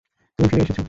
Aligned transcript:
তুমি 0.39 0.47
ফিরে 0.49 0.63
এসেছ। 0.63 0.79